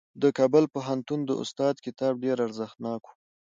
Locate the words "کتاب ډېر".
1.85-2.37